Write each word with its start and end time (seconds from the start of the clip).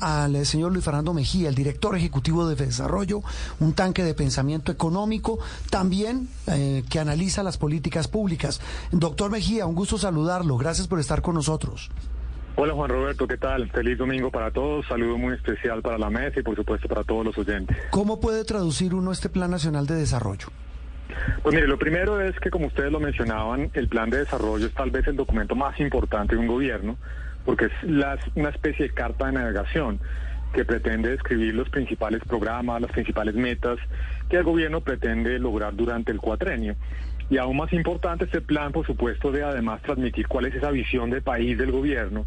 al 0.00 0.36
eh, 0.36 0.44
señor 0.44 0.72
Luis 0.72 0.84
Fernando 0.84 1.12
Mejía, 1.14 1.48
el 1.48 1.54
director 1.54 1.96
ejecutivo 1.96 2.48
de 2.48 2.56
Desarrollo, 2.56 3.22
un 3.60 3.74
tanque 3.74 4.02
de 4.02 4.14
pensamiento 4.14 4.72
económico, 4.72 5.38
también 5.70 6.28
eh, 6.46 6.82
que 6.88 6.98
analiza 6.98 7.42
las 7.42 7.58
políticas 7.58 8.08
públicas. 8.08 8.60
Doctor 8.92 9.30
Mejía, 9.30 9.66
un 9.66 9.74
gusto 9.74 9.98
saludarlo. 9.98 10.56
Gracias 10.56 10.88
por 10.88 11.00
estar 11.00 11.22
con 11.22 11.34
nosotros. 11.34 11.90
Hola 12.56 12.74
Juan 12.74 12.90
Roberto, 12.90 13.26
¿qué 13.26 13.38
tal? 13.38 13.70
Feliz 13.70 13.96
domingo 13.96 14.30
para 14.30 14.50
todos, 14.50 14.84
saludo 14.86 15.16
muy 15.16 15.34
especial 15.34 15.80
para 15.80 15.96
la 15.96 16.10
mesa 16.10 16.40
y 16.40 16.42
por 16.42 16.56
supuesto 16.56 16.88
para 16.88 17.04
todos 17.04 17.24
los 17.24 17.38
oyentes. 17.38 17.76
¿Cómo 17.90 18.20
puede 18.20 18.44
traducir 18.44 18.92
uno 18.94 19.12
este 19.12 19.28
Plan 19.28 19.50
Nacional 19.50 19.86
de 19.86 19.94
Desarrollo? 19.94 20.48
Pues 21.42 21.54
mire, 21.54 21.66
lo 21.66 21.78
primero 21.78 22.20
es 22.20 22.38
que 22.38 22.50
como 22.50 22.66
ustedes 22.66 22.92
lo 22.92 23.00
mencionaban, 23.00 23.70
el 23.74 23.88
plan 23.88 24.10
de 24.10 24.18
desarrollo 24.18 24.66
es 24.66 24.74
tal 24.74 24.90
vez 24.90 25.06
el 25.06 25.16
documento 25.16 25.54
más 25.54 25.78
importante 25.80 26.34
de 26.34 26.40
un 26.40 26.46
gobierno, 26.46 26.96
porque 27.50 27.64
es 27.64 27.72
una 28.36 28.48
especie 28.50 28.86
de 28.86 28.94
carta 28.94 29.26
de 29.26 29.32
navegación 29.32 29.98
que 30.52 30.64
pretende 30.64 31.10
describir 31.10 31.52
los 31.52 31.68
principales 31.68 32.22
programas, 32.22 32.80
las 32.80 32.92
principales 32.92 33.34
metas 33.34 33.76
que 34.28 34.36
el 34.36 34.44
gobierno 34.44 34.82
pretende 34.82 35.36
lograr 35.40 35.74
durante 35.74 36.12
el 36.12 36.18
cuatrenio. 36.18 36.76
Y 37.28 37.38
aún 37.38 37.56
más 37.56 37.72
importante, 37.72 38.26
este 38.26 38.40
plan, 38.40 38.70
por 38.70 38.86
supuesto, 38.86 39.32
debe 39.32 39.46
además 39.46 39.82
transmitir 39.82 40.28
cuál 40.28 40.44
es 40.44 40.54
esa 40.54 40.70
visión 40.70 41.10
de 41.10 41.22
país 41.22 41.58
del 41.58 41.72
gobierno 41.72 42.24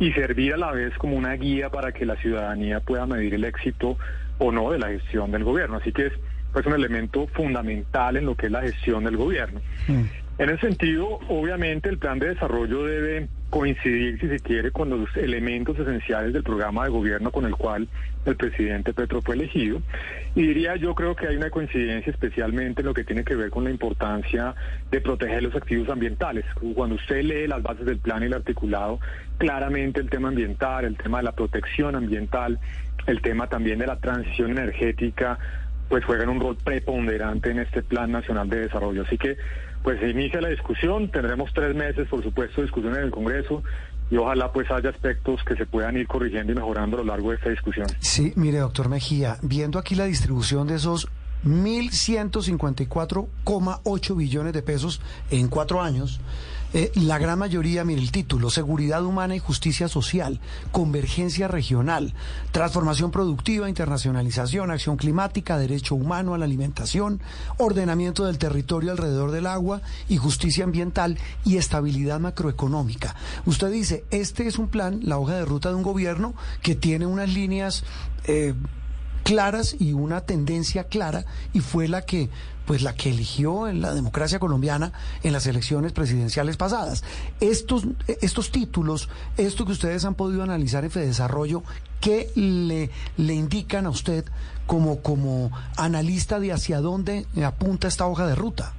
y 0.00 0.10
servir 0.10 0.54
a 0.54 0.56
la 0.56 0.72
vez 0.72 0.92
como 0.98 1.14
una 1.14 1.34
guía 1.34 1.70
para 1.70 1.92
que 1.92 2.04
la 2.04 2.16
ciudadanía 2.16 2.80
pueda 2.80 3.06
medir 3.06 3.34
el 3.34 3.44
éxito 3.44 3.96
o 4.38 4.50
no 4.50 4.72
de 4.72 4.80
la 4.80 4.88
gestión 4.88 5.30
del 5.30 5.44
gobierno. 5.44 5.76
Así 5.76 5.92
que 5.92 6.06
es 6.06 6.12
pues, 6.52 6.66
un 6.66 6.72
elemento 6.72 7.28
fundamental 7.28 8.16
en 8.16 8.26
lo 8.26 8.34
que 8.34 8.46
es 8.46 8.52
la 8.52 8.62
gestión 8.62 9.04
del 9.04 9.16
gobierno. 9.16 9.60
Mm. 9.86 10.02
En 10.36 10.50
ese 10.50 10.62
sentido, 10.62 11.20
obviamente, 11.28 11.88
el 11.88 11.98
plan 11.98 12.18
de 12.18 12.30
desarrollo 12.30 12.84
debe 12.84 13.28
coincidir, 13.54 14.18
si 14.18 14.26
se 14.26 14.40
quiere, 14.40 14.72
con 14.72 14.90
los 14.90 15.16
elementos 15.16 15.78
esenciales 15.78 16.32
del 16.32 16.42
programa 16.42 16.82
de 16.82 16.90
gobierno 16.90 17.30
con 17.30 17.44
el 17.44 17.54
cual 17.54 17.86
el 18.24 18.34
presidente 18.34 18.92
Petro 18.92 19.22
fue 19.22 19.36
elegido. 19.36 19.80
Y 20.34 20.42
diría 20.42 20.74
yo 20.74 20.92
creo 20.96 21.14
que 21.14 21.28
hay 21.28 21.36
una 21.36 21.50
coincidencia 21.50 22.10
especialmente 22.10 22.80
en 22.80 22.86
lo 22.86 22.94
que 22.94 23.04
tiene 23.04 23.22
que 23.22 23.36
ver 23.36 23.50
con 23.50 23.62
la 23.62 23.70
importancia 23.70 24.56
de 24.90 25.00
proteger 25.00 25.44
los 25.44 25.54
activos 25.54 25.88
ambientales. 25.88 26.44
Cuando 26.74 26.96
usted 26.96 27.22
lee 27.22 27.46
las 27.46 27.62
bases 27.62 27.86
del 27.86 27.98
plan 27.98 28.24
y 28.24 28.26
el 28.26 28.34
articulado, 28.34 28.98
claramente 29.38 30.00
el 30.00 30.10
tema 30.10 30.30
ambiental, 30.30 30.84
el 30.84 30.96
tema 30.96 31.18
de 31.18 31.24
la 31.24 31.32
protección 31.32 31.94
ambiental, 31.94 32.58
el 33.06 33.22
tema 33.22 33.46
también 33.46 33.78
de 33.78 33.86
la 33.86 34.00
transición 34.00 34.50
energética, 34.50 35.38
pues 35.88 36.04
juegan 36.04 36.28
un 36.28 36.40
rol 36.40 36.56
preponderante 36.56 37.52
en 37.52 37.60
este 37.60 37.84
Plan 37.84 38.10
Nacional 38.10 38.50
de 38.50 38.62
Desarrollo. 38.62 39.02
Así 39.02 39.16
que 39.16 39.36
pues 39.84 40.00
se 40.00 40.08
inicia 40.08 40.40
la 40.40 40.48
discusión, 40.48 41.10
tendremos 41.10 41.52
tres 41.52 41.76
meses, 41.76 42.08
por 42.08 42.22
supuesto, 42.22 42.56
de 42.56 42.62
discusión 42.62 42.96
en 42.96 43.02
el 43.02 43.10
Congreso 43.10 43.62
y 44.10 44.16
ojalá 44.16 44.50
pues 44.50 44.70
haya 44.70 44.88
aspectos 44.88 45.42
que 45.44 45.54
se 45.56 45.66
puedan 45.66 45.96
ir 45.98 46.06
corrigiendo 46.06 46.52
y 46.52 46.54
mejorando 46.54 46.96
a 46.96 47.00
lo 47.00 47.06
largo 47.06 47.30
de 47.30 47.36
esta 47.36 47.50
discusión. 47.50 47.86
Sí, 48.00 48.32
mire, 48.34 48.58
doctor 48.58 48.88
Mejía, 48.88 49.36
viendo 49.42 49.78
aquí 49.78 49.94
la 49.94 50.06
distribución 50.06 50.66
de 50.66 50.76
esos 50.76 51.08
1.154,8 51.44 54.16
billones 54.16 54.52
de 54.52 54.62
pesos 54.62 55.00
en 55.30 55.48
cuatro 55.48 55.82
años, 55.82 56.20
eh, 56.76 56.90
la 56.96 57.18
gran 57.18 57.38
mayoría, 57.38 57.84
mire 57.84 58.00
el 58.00 58.10
título, 58.10 58.50
Seguridad 58.50 59.04
Humana 59.04 59.36
y 59.36 59.38
Justicia 59.38 59.86
Social, 59.86 60.40
Convergencia 60.72 61.46
Regional, 61.46 62.14
Transformación 62.50 63.12
Productiva, 63.12 63.68
Internacionalización, 63.68 64.72
Acción 64.72 64.96
Climática, 64.96 65.56
Derecho 65.56 65.94
Humano 65.94 66.34
a 66.34 66.38
la 66.38 66.46
Alimentación, 66.46 67.20
Ordenamiento 67.58 68.24
del 68.24 68.38
Territorio 68.38 68.90
alrededor 68.90 69.30
del 69.30 69.46
agua 69.46 69.82
y 70.08 70.16
Justicia 70.16 70.64
Ambiental 70.64 71.16
y 71.44 71.58
Estabilidad 71.58 72.18
Macroeconómica. 72.18 73.14
Usted 73.46 73.70
dice, 73.70 74.04
este 74.10 74.48
es 74.48 74.58
un 74.58 74.66
plan, 74.66 74.98
la 75.04 75.18
hoja 75.18 75.36
de 75.36 75.44
ruta 75.44 75.68
de 75.68 75.76
un 75.76 75.84
gobierno 75.84 76.34
que 76.60 76.74
tiene 76.74 77.06
unas 77.06 77.32
líneas... 77.32 77.84
Eh, 78.24 78.52
claras 79.24 79.74
y 79.80 79.92
una 79.92 80.20
tendencia 80.20 80.84
clara 80.84 81.24
y 81.52 81.60
fue 81.60 81.88
la 81.88 82.02
que 82.02 82.28
pues 82.66 82.82
la 82.82 82.94
que 82.94 83.10
eligió 83.10 83.68
en 83.68 83.82
la 83.82 83.92
democracia 83.92 84.38
colombiana 84.38 84.92
en 85.22 85.32
las 85.32 85.46
elecciones 85.46 85.92
presidenciales 85.92 86.56
pasadas. 86.56 87.04
Estos, 87.40 87.86
estos 88.06 88.50
títulos, 88.50 89.10
esto 89.36 89.66
que 89.66 89.72
ustedes 89.72 90.04
han 90.04 90.14
podido 90.14 90.42
analizar 90.42 90.84
en 90.84 90.90
Fedesarrollo, 90.90 91.62
¿qué 92.00 92.30
le, 92.36 92.90
le 93.18 93.34
indican 93.34 93.84
a 93.84 93.90
usted 93.90 94.24
como, 94.66 95.02
como 95.02 95.50
analista 95.76 96.40
de 96.40 96.52
hacia 96.52 96.80
dónde 96.80 97.26
apunta 97.44 97.88
esta 97.88 98.06
hoja 98.06 98.26
de 98.26 98.34
ruta? 98.34 98.72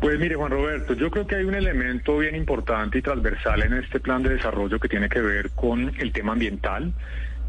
Pues 0.00 0.18
mire, 0.18 0.34
Juan 0.34 0.50
Roberto, 0.50 0.94
yo 0.94 1.12
creo 1.12 1.28
que 1.28 1.36
hay 1.36 1.44
un 1.44 1.54
elemento 1.54 2.18
bien 2.18 2.34
importante 2.34 2.98
y 2.98 3.02
transversal 3.02 3.62
en 3.62 3.74
este 3.74 4.00
plan 4.00 4.20
de 4.22 4.30
desarrollo 4.30 4.80
que 4.80 4.88
tiene 4.88 5.08
que 5.08 5.20
ver 5.20 5.50
con 5.50 5.92
el 5.96 6.12
tema 6.12 6.32
ambiental. 6.32 6.92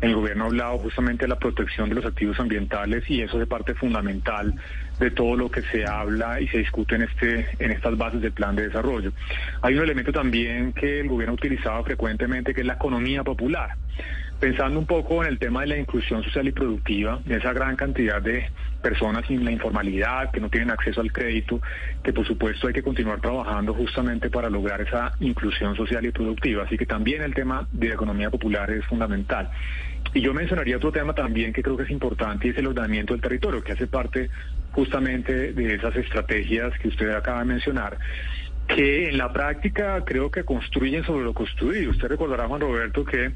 El 0.04 0.16
gobierno 0.16 0.44
ha 0.44 0.48
hablado 0.48 0.80
justamente 0.80 1.24
de 1.24 1.30
la 1.30 1.40
protección 1.40 1.88
de 1.88 1.96
los 1.96 2.06
activos 2.06 2.38
ambientales 2.38 3.10
y 3.10 3.22
eso 3.22 3.42
es 3.42 3.48
parte 3.48 3.74
fundamental 3.74 4.54
de 5.00 5.12
todo 5.12 5.38
lo 5.38 5.50
que 5.50 5.62
se 5.62 5.86
habla 5.86 6.42
y 6.42 6.48
se 6.50 6.58
discute 6.58 6.96
en 6.96 7.04
este 7.04 7.48
en 7.58 7.72
estas 7.72 7.98
bases 7.98 8.20
del 8.20 8.34
plan 8.34 8.54
de 8.54 8.68
desarrollo. 8.68 9.14
Hay 9.62 9.76
un 9.76 9.84
elemento 9.84 10.12
también 10.12 10.74
que 10.74 11.00
el 11.00 11.08
gobierno 11.08 11.32
ha 11.32 11.36
utilizado 11.36 11.82
frecuentemente 11.86 12.54
que 12.54 12.60
es 12.60 12.68
la 12.68 12.74
economía 12.74 13.24
popular 13.24 13.78
pensando 14.42 14.78
un 14.78 14.86
poco 14.86 15.24
en 15.24 15.30
el 15.30 15.40
tema 15.40 15.62
de 15.62 15.68
la 15.68 15.78
inclusión 15.78 16.22
social 16.22 16.46
y 16.50 16.52
productiva, 16.52 17.22
esa 17.30 17.54
gran 17.54 17.78
cantidad 17.78 18.22
de 18.22 18.50
personas 18.84 19.26
sin 19.26 19.44
la 19.44 19.52
informalidad, 19.52 20.30
que 20.30 20.40
no 20.40 20.50
tienen 20.50 20.70
acceso 20.70 21.02
al 21.02 21.12
crédito, 21.12 21.60
que 22.04 22.14
por 22.14 22.28
supuesto 22.28 22.68
hay 22.68 22.74
que 22.74 22.84
continuar 22.84 23.22
trabajando 23.22 23.74
justamente 23.74 24.30
para 24.30 24.50
lograr 24.50 24.82
esa 24.82 25.14
inclusión 25.20 25.76
social 25.76 26.06
y 26.06 26.12
productiva. 26.12 26.64
Así 26.64 26.78
que 26.78 26.86
también 26.86 27.24
el 27.24 27.34
tema 27.34 27.68
de 27.72 27.88
la 27.88 27.96
economía 27.96 28.30
popular 28.30 28.70
es 28.70 28.86
fundamental. 28.86 29.50
Y 30.14 30.22
yo 30.22 30.34
mencionaría 30.34 30.78
otro 30.78 30.92
tema 30.92 31.14
también 31.16 31.54
que 31.54 31.64
creo 31.64 31.78
que 31.78 31.84
es 31.84 31.90
importante 31.90 32.48
y 32.48 32.52
es 32.52 32.58
el 32.58 32.68
ordenamiento 32.68 33.14
del 33.14 33.22
territorio, 33.22 33.64
que 33.64 33.72
hace 33.72 33.88
parte 33.88 34.30
justamente 34.74 35.54
de 35.54 35.76
esas 35.76 35.96
estrategias 35.96 36.78
que 36.80 36.90
usted 36.90 37.10
acaba 37.12 37.40
de 37.40 37.46
mencionar 37.46 37.98
que 38.68 39.10
en 39.10 39.18
la 39.18 39.32
práctica 39.32 40.04
creo 40.06 40.32
que 40.32 40.46
construyen 40.46 41.04
sobre 41.04 41.26
lo 41.26 41.34
construido. 41.34 41.92
Usted 41.92 42.08
recordará, 42.08 42.48
Juan 42.48 42.62
Roberto, 42.62 43.04
que 43.04 43.34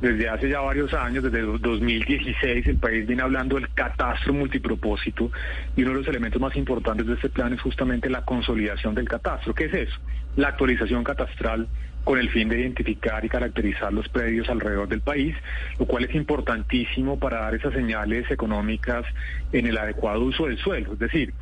desde 0.00 0.28
hace 0.28 0.48
ya 0.48 0.60
varios 0.60 0.92
años, 0.92 1.24
desde 1.24 1.40
2016, 1.40 2.66
el 2.66 2.76
país 2.76 3.06
viene 3.06 3.22
hablando 3.22 3.56
del 3.56 3.68
catastro 3.70 4.34
multipropósito 4.34 5.30
y 5.74 5.82
uno 5.82 5.92
de 5.92 5.98
los 5.98 6.08
elementos 6.08 6.40
más 6.40 6.54
importantes 6.56 7.06
de 7.06 7.14
este 7.14 7.30
plan 7.30 7.52
es 7.52 7.60
justamente 7.60 8.10
la 8.10 8.22
consolidación 8.22 8.94
del 8.94 9.08
catastro. 9.08 9.54
¿Qué 9.54 9.64
es 9.64 9.74
eso? 9.74 9.98
La 10.36 10.48
actualización 10.48 11.02
catastral 11.02 11.66
con 12.04 12.20
el 12.20 12.30
fin 12.30 12.48
de 12.48 12.60
identificar 12.60 13.24
y 13.24 13.28
caracterizar 13.28 13.92
los 13.92 14.08
predios 14.08 14.48
alrededor 14.48 14.86
del 14.86 15.00
país, 15.00 15.34
lo 15.78 15.86
cual 15.86 16.04
es 16.04 16.14
importantísimo 16.14 17.18
para 17.18 17.40
dar 17.40 17.54
esas 17.56 17.74
señales 17.74 18.30
económicas 18.30 19.04
en 19.50 19.66
el 19.66 19.76
adecuado 19.76 20.20
uso 20.20 20.46
del 20.46 20.56
suelo. 20.58 20.92
Es 20.92 21.00
decir, 21.00 21.34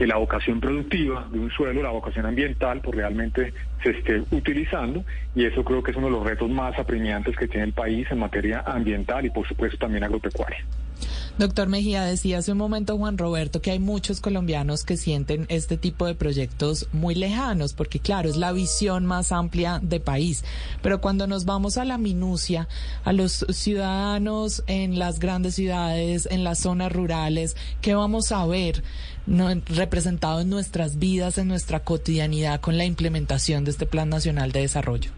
que 0.00 0.06
la 0.06 0.16
vocación 0.16 0.60
productiva 0.60 1.28
de 1.30 1.38
un 1.38 1.50
suelo, 1.50 1.82
la 1.82 1.90
vocación 1.90 2.24
ambiental, 2.24 2.80
pues 2.80 2.96
realmente 2.96 3.52
se 3.82 3.90
esté 3.90 4.22
utilizando 4.30 5.04
y 5.34 5.44
eso 5.44 5.62
creo 5.62 5.82
que 5.82 5.90
es 5.90 5.96
uno 5.98 6.06
de 6.06 6.12
los 6.12 6.24
retos 6.24 6.48
más 6.48 6.78
apremiantes 6.78 7.36
que 7.36 7.46
tiene 7.46 7.66
el 7.66 7.74
país 7.74 8.06
en 8.10 8.18
materia 8.18 8.62
ambiental 8.64 9.26
y 9.26 9.28
por 9.28 9.46
supuesto 9.46 9.76
también 9.76 10.02
agropecuaria. 10.02 10.56
Doctor 11.38 11.68
Mejía, 11.68 12.02
decía 12.04 12.38
hace 12.38 12.52
un 12.52 12.58
momento 12.58 12.96
Juan 12.96 13.18
Roberto 13.18 13.62
que 13.62 13.70
hay 13.70 13.78
muchos 13.78 14.20
colombianos 14.20 14.84
que 14.84 14.96
sienten 14.96 15.46
este 15.48 15.76
tipo 15.76 16.06
de 16.06 16.14
proyectos 16.14 16.88
muy 16.92 17.14
lejanos, 17.14 17.72
porque 17.72 17.98
claro, 17.98 18.28
es 18.28 18.36
la 18.36 18.52
visión 18.52 19.06
más 19.06 19.32
amplia 19.32 19.80
de 19.82 20.00
país. 20.00 20.44
Pero 20.82 21.00
cuando 21.00 21.26
nos 21.26 21.44
vamos 21.44 21.78
a 21.78 21.84
la 21.84 21.98
minucia, 21.98 22.68
a 23.04 23.12
los 23.12 23.46
ciudadanos 23.50 24.62
en 24.66 24.98
las 24.98 25.18
grandes 25.18 25.54
ciudades, 25.54 26.28
en 26.30 26.44
las 26.44 26.58
zonas 26.58 26.92
rurales, 26.92 27.56
¿qué 27.80 27.94
vamos 27.94 28.32
a 28.32 28.44
ver 28.46 28.82
representado 29.26 30.40
en 30.40 30.50
nuestras 30.50 30.98
vidas, 30.98 31.38
en 31.38 31.48
nuestra 31.48 31.80
cotidianidad 31.80 32.60
con 32.60 32.76
la 32.76 32.84
implementación 32.84 33.64
de 33.64 33.70
este 33.70 33.86
Plan 33.86 34.08
Nacional 34.08 34.52
de 34.52 34.60
Desarrollo? 34.60 35.10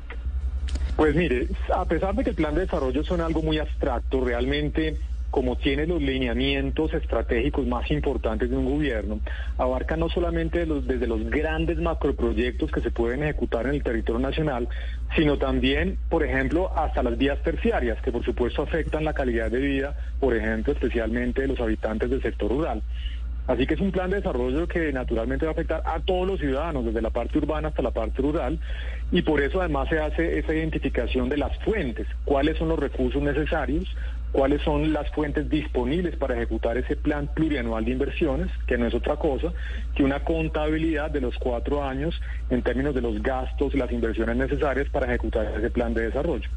Pues 0.96 1.14
mire, 1.14 1.48
a 1.74 1.84
pesar 1.84 2.14
de 2.14 2.22
que 2.22 2.30
el 2.30 2.36
plan 2.36 2.54
de 2.54 2.62
desarrollo 2.62 3.02
son 3.02 3.20
algo 3.20 3.42
muy 3.42 3.58
abstracto, 3.58 4.24
realmente 4.24 4.98
como 5.32 5.56
tiene 5.56 5.86
los 5.86 6.02
lineamientos 6.02 6.92
estratégicos 6.92 7.66
más 7.66 7.90
importantes 7.90 8.50
de 8.50 8.56
un 8.56 8.66
gobierno, 8.66 9.18
abarca 9.56 9.96
no 9.96 10.10
solamente 10.10 10.66
desde 10.66 11.06
los 11.06 11.24
grandes 11.30 11.78
macroproyectos 11.78 12.70
que 12.70 12.82
se 12.82 12.90
pueden 12.90 13.22
ejecutar 13.22 13.66
en 13.66 13.72
el 13.72 13.82
territorio 13.82 14.20
nacional, 14.20 14.68
sino 15.16 15.38
también, 15.38 15.96
por 16.10 16.22
ejemplo, 16.22 16.70
hasta 16.76 17.02
las 17.02 17.16
vías 17.16 17.42
terciarias, 17.42 18.00
que 18.02 18.12
por 18.12 18.22
supuesto 18.22 18.60
afectan 18.60 19.06
la 19.06 19.14
calidad 19.14 19.50
de 19.50 19.58
vida, 19.58 19.96
por 20.20 20.36
ejemplo, 20.36 20.74
especialmente 20.74 21.40
de 21.40 21.48
los 21.48 21.60
habitantes 21.60 22.10
del 22.10 22.20
sector 22.20 22.50
rural. 22.50 22.82
Así 23.46 23.66
que 23.66 23.74
es 23.74 23.80
un 23.80 23.90
plan 23.90 24.10
de 24.10 24.16
desarrollo 24.16 24.68
que 24.68 24.92
naturalmente 24.92 25.46
va 25.46 25.52
a 25.52 25.54
afectar 25.54 25.82
a 25.86 25.98
todos 26.00 26.28
los 26.28 26.40
ciudadanos, 26.40 26.84
desde 26.84 27.00
la 27.00 27.10
parte 27.10 27.38
urbana 27.38 27.68
hasta 27.68 27.80
la 27.80 27.90
parte 27.90 28.20
rural, 28.20 28.60
y 29.10 29.22
por 29.22 29.40
eso 29.40 29.60
además 29.60 29.88
se 29.88 29.98
hace 29.98 30.38
esa 30.38 30.54
identificación 30.54 31.30
de 31.30 31.38
las 31.38 31.56
fuentes, 31.60 32.06
cuáles 32.26 32.58
son 32.58 32.68
los 32.68 32.78
recursos 32.78 33.22
necesarios 33.22 33.86
cuáles 34.32 34.62
son 34.62 34.92
las 34.92 35.10
fuentes 35.10 35.48
disponibles 35.48 36.16
para 36.16 36.34
ejecutar 36.34 36.76
ese 36.78 36.96
plan 36.96 37.28
plurianual 37.32 37.84
de 37.84 37.92
inversiones, 37.92 38.50
que 38.66 38.78
no 38.78 38.86
es 38.86 38.94
otra 38.94 39.16
cosa 39.16 39.52
que 39.94 40.02
una 40.02 40.20
contabilidad 40.20 41.10
de 41.10 41.20
los 41.20 41.36
cuatro 41.36 41.84
años 41.84 42.18
en 42.50 42.62
términos 42.62 42.94
de 42.94 43.02
los 43.02 43.22
gastos 43.22 43.74
y 43.74 43.78
las 43.78 43.92
inversiones 43.92 44.36
necesarias 44.36 44.88
para 44.88 45.06
ejecutar 45.06 45.52
ese 45.56 45.70
plan 45.70 45.92
de 45.92 46.02
desarrollo. 46.04 46.48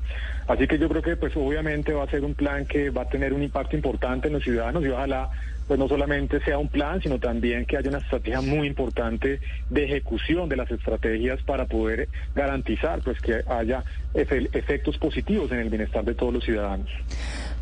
Así 0.47 0.67
que 0.67 0.77
yo 0.77 0.87
creo 0.87 1.01
que 1.01 1.17
pues 1.17 1.35
obviamente 1.35 1.93
va 1.93 2.03
a 2.03 2.09
ser 2.09 2.23
un 2.23 2.33
plan 2.33 2.65
que 2.65 2.89
va 2.89 3.03
a 3.03 3.09
tener 3.09 3.33
un 3.33 3.43
impacto 3.43 3.75
importante 3.75 4.27
en 4.27 4.35
los 4.35 4.43
ciudadanos 4.43 4.83
y 4.83 4.89
ojalá 4.89 5.29
pues 5.67 5.79
no 5.79 5.87
solamente 5.87 6.39
sea 6.41 6.57
un 6.57 6.67
plan, 6.67 7.01
sino 7.01 7.19
también 7.19 7.65
que 7.65 7.77
haya 7.77 7.89
una 7.89 7.99
estrategia 7.99 8.41
muy 8.41 8.67
importante 8.67 9.39
de 9.69 9.83
ejecución 9.83 10.47
de 10.47 10.55
las 10.55 10.69
estrategias 10.69 11.41
para 11.43 11.65
poder 11.65 12.07
garantizar 12.35 13.01
pues 13.01 13.19
que 13.19 13.43
haya 13.47 13.83
efectos 14.13 14.97
positivos 14.97 15.51
en 15.51 15.59
el 15.59 15.69
bienestar 15.69 16.03
de 16.05 16.13
todos 16.13 16.33
los 16.33 16.43
ciudadanos. 16.43 16.89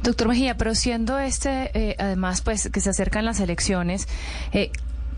Doctor 0.03 0.27
Mejía, 0.27 0.57
pero 0.57 0.75
siendo 0.75 1.17
este, 1.17 1.71
eh, 1.73 1.95
además, 1.97 2.41
pues 2.41 2.69
que 2.69 2.81
se 2.81 2.89
acercan 2.89 3.23
las 3.23 3.39
elecciones, 3.39 4.07
eh, 4.51 4.69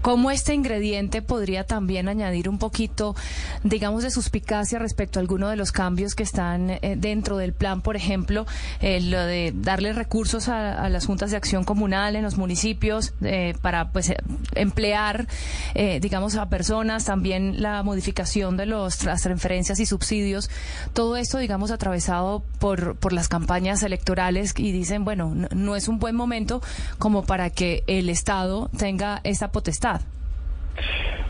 cómo 0.05 0.29
este 0.29 0.53
ingrediente 0.53 1.23
podría 1.23 1.63
también 1.63 2.07
añadir 2.07 2.47
un 2.47 2.59
poquito, 2.59 3.15
digamos, 3.63 4.03
de 4.03 4.11
suspicacia 4.11 4.77
respecto 4.77 5.17
a 5.17 5.21
alguno 5.21 5.49
de 5.49 5.55
los 5.55 5.71
cambios 5.71 6.13
que 6.13 6.21
están 6.21 6.69
eh, 6.69 6.93
dentro 6.95 7.37
del 7.37 7.53
plan, 7.53 7.81
por 7.81 7.95
ejemplo, 7.95 8.45
eh, 8.81 9.01
lo 9.01 9.25
de 9.25 9.51
darle 9.55 9.93
recursos 9.93 10.47
a, 10.47 10.87
las 10.89 11.07
juntas 11.07 11.31
de 11.31 11.37
acción 11.37 11.63
comunal 11.63 12.15
en 12.15 12.21
los 12.21 12.37
municipios 12.37 13.15
eh, 13.23 13.55
para 13.63 13.89
pues 13.89 14.13
emplear, 14.53 15.27
digamos, 15.73 16.35
a 16.35 16.49
personas, 16.49 17.05
también 17.05 17.63
la 17.63 17.81
modificación 17.81 18.57
de 18.57 18.67
los, 18.67 19.03
las 19.05 19.23
transferencias 19.23 19.79
y 19.79 19.87
subsidios, 19.87 20.51
todo 20.93 21.17
esto, 21.17 21.39
digamos, 21.39 21.71
atravesado 21.71 22.43
por, 22.59 22.95
por 22.95 23.11
las 23.11 23.27
campañas 23.27 23.81
electorales 23.81 24.53
y 24.55 24.71
dicen, 24.71 25.03
bueno, 25.03 25.33
no 25.33 25.75
es 25.75 25.87
un 25.87 25.97
buen 25.97 26.15
momento 26.15 26.61
como 26.99 27.23
para 27.23 27.49
que 27.49 27.83
el 27.87 28.09
Estado 28.09 28.69
tenga 28.77 29.19
esa 29.23 29.51
potestad. 29.51 29.94